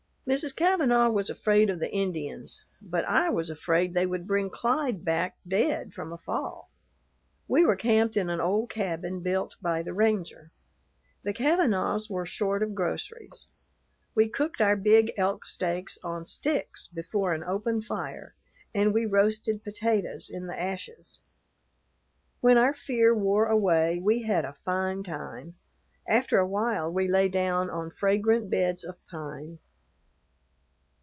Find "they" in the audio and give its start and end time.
3.93-4.05